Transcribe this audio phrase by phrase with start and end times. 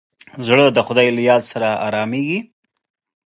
[0.45, 2.39] زړه د خدای له یاد سره ارامېږي.